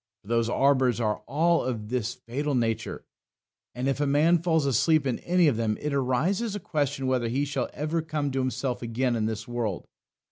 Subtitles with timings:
[0.23, 3.05] For those arbours are all of this fatal nature,
[3.75, 7.27] that if a man falls asleep in any of them it arises a question whether
[7.27, 9.85] he shall ever come to himself again in this world.